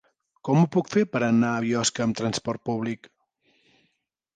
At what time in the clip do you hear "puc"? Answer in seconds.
0.75-0.89